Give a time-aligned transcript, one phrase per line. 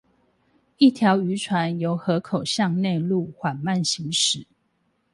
[0.77, 4.47] 一條漁船由河口向內陸緩慢行駛